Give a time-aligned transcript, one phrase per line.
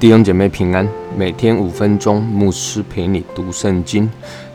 [0.00, 4.08] 弟兄姐妹平安，每天五分钟，牧师陪你读圣经。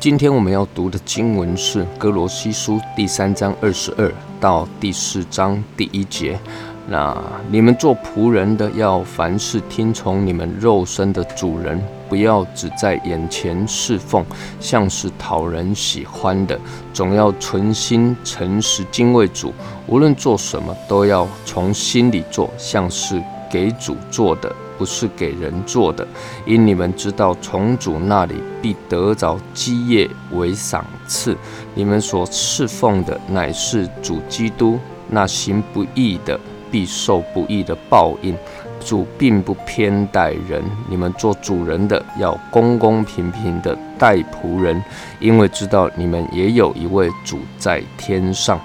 [0.00, 6.38] 今天我们要读的经文是《哥罗西书》第三章二十二到第四章第一节。
[6.86, 7.16] 那
[7.50, 14.24] 你们做仆人的，要凡事听从你们肉身的主人，不要只在眼前侍奉，
[14.60, 16.58] 像是讨人喜欢的，
[16.92, 19.52] 总要存心诚实敬畏主。
[19.86, 24.54] 无论做什么，都要从心里做，像是给主做的。
[24.76, 26.04] 不是给人做的，
[26.44, 31.36] 因你们知道，从主那里必得着基业为赏赐。
[31.76, 34.76] 你们所侍奉的乃是主基督，
[35.08, 36.38] 那行不义的
[36.74, 38.36] 必受不义的报应。
[38.80, 40.60] 主并不偏待人，
[40.90, 44.82] 你们做主人的要公公平平的待仆人，
[45.20, 48.60] 因为知道你们也有一位主在天上。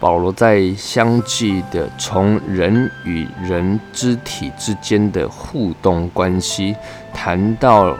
[0.00, 6.74] 保罗在相继的从人与人肢体之间的互动关系，
[7.12, 7.94] 谈到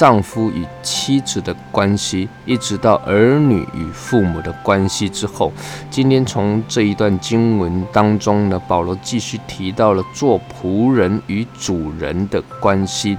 [0.00, 5.52] 丈夫与妻子的关系，一直到儿女与父母的关系之后，
[5.90, 13.18] 今天从这一段经文当中呢，保罗继续提到了做仆人与主人的关系。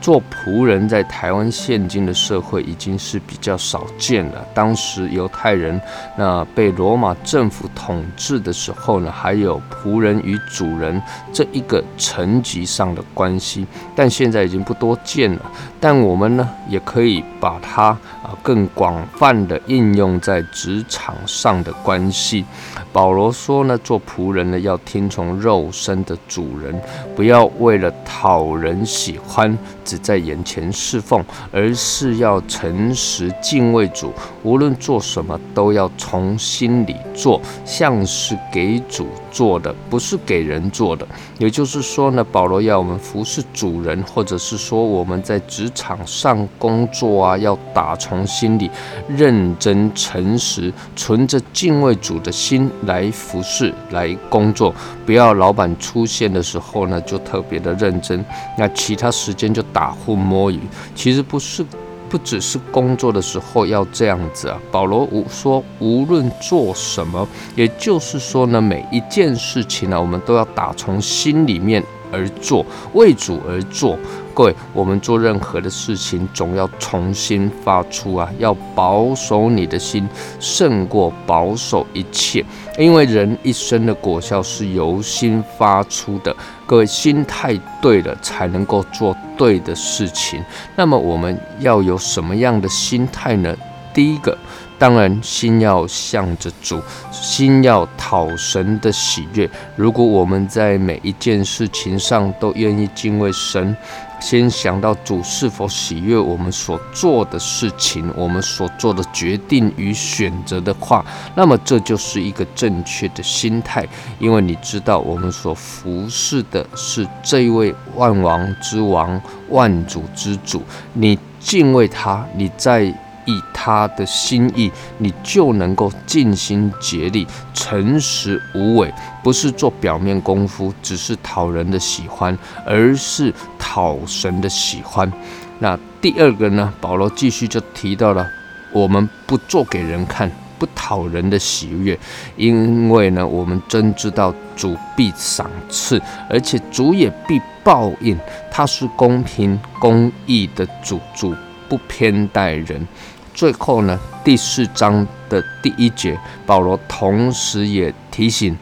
[0.00, 4.46] 做仆人在台湾现今的社会已经是比较少见了。
[4.54, 5.80] 当时犹太人
[6.16, 15.50] 那被罗马政府统治的时候呢，还有仆人与主人这一个层级上的关系，但现在已经不多见了。
[15.80, 17.86] 但我们呢，也可以把它
[18.22, 22.44] 啊更广泛的应用在职场上的关系。
[22.92, 26.80] 保罗说呢，做仆人呢要听从肉身的主人，
[27.14, 29.56] 不要为了讨人喜欢。
[29.86, 34.12] 只在眼前侍奉，而是要诚实敬畏主。
[34.42, 41.06] 无论做什么，都要从心里做，像是给主做的，不是给人做的。
[41.38, 48.70] 也就是说呢，保罗要我们服侍主人，或者是说我们在职场上工作啊，要打从心里
[49.06, 54.74] 认真诚实，存着敬畏主的心来服侍、来工作。
[55.04, 58.24] 不要老板出现的时候呢，就特别的认真，
[58.56, 59.62] 那其他时间就。
[59.72, 60.60] 打呼摸鱼，
[60.94, 61.62] 其实不是，
[62.08, 64.60] 不只是工作的时候要这样子啊。
[64.70, 71.82] 保罗无说，无论做什么，也就是说呢，每一件事情呢，我们都要打从心里面。
[72.12, 73.98] 而做，为主而做。
[74.34, 80.06] 各位，我们做任何的事情，总要重新发出啊，要保守你的心，
[80.38, 82.44] 胜过保守一切。
[82.76, 86.36] 因为人一生的果效是由心发出的。
[86.66, 90.44] 各位，心态对了，才能够做对的事情。
[90.76, 93.56] 那么，我们要有什么样的心态呢？
[93.94, 94.36] 第一个。
[94.78, 96.78] 当然，心要向着主，
[97.10, 99.48] 心要讨神的喜悦。
[99.74, 103.74] 如果我们在每一件事情上都愿意敬畏神，
[104.20, 111.02] 先想到主是否喜悦我们所做的事情，我们所做的决定与选择的话，
[111.34, 113.86] 那么这就是一个正确的心态。
[114.18, 120.62] 因为你知道，我们所服侍的是这位万王之王、万主之主，
[120.92, 122.94] 你敬畏他，你在。
[123.26, 128.92] 以他的心意，你就能够尽心竭力、诚实无伪，
[129.22, 135.12] 不是做表面功夫，只是讨人的喜欢，而是讨神的喜欢。
[135.58, 136.72] 那第二个呢？
[136.80, 138.26] 保罗继续就提到了，
[138.72, 141.98] 我们不做给人看，不讨人的喜悦，
[142.36, 148.16] 因为呢，我们真知道主必赏赐，而且主也必报应，
[148.50, 151.34] 他是公平公义的主，主
[151.68, 152.86] 不偏待人。
[153.34, 158.56] 最后呢，第四章的第一节，保罗同时也提醒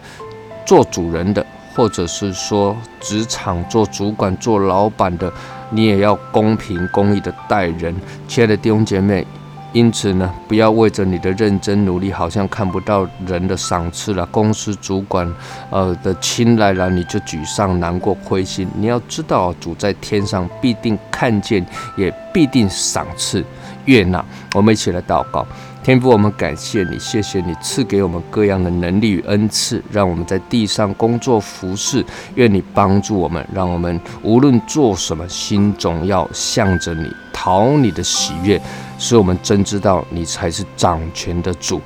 [0.67, 1.45] 做主人的，
[1.75, 5.33] 或者是说职场做主管、做老板的，
[5.71, 7.95] 你也要公平公义的待人。
[8.27, 9.27] 亲爱的弟兄姐妹。
[9.75, 15.31] 因此呢，不要为着你的认真努力，好像看不到人的赏赐了，公司主管
[15.69, 18.69] 呃的青睐了，你就沮丧、难过、灰心。
[18.77, 21.67] 你要知道，主在天上必定看见，
[21.97, 23.45] 也必定赏赐、
[23.87, 24.25] 悦纳。
[24.55, 25.45] 我们一起来祷告。
[25.85, 32.03] 天父，我们感谢你，谢谢你赐给我们各样的能力与恩赐，让我们在地上工作服侍。
[32.37, 38.59] 愿你帮助我们，让我们无论做什么，心总要向着你，讨你的喜悦，
[38.99, 41.79] 使我们真知道你才是掌权的主。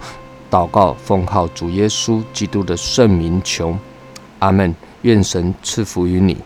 [0.48, 3.76] 祷告，奉靠主耶稣基督的圣名求，
[4.38, 4.72] 阿门。
[5.02, 6.36] 愿神赐福于你。